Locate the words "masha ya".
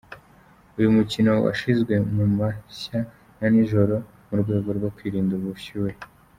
2.37-3.47